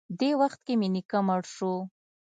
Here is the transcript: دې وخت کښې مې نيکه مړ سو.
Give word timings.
دې 0.19 0.29
وخت 0.41 0.59
کښې 0.65 0.73
مې 0.79 0.87
نيکه 0.95 1.19
مړ 1.27 1.41
سو. 1.55 1.73